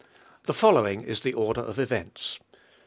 The 0.47 0.53
following 0.55 1.01
is 1.01 1.19
the 1.19 1.33
order 1.35 1.61
of 1.61 1.77
events. 1.77 2.39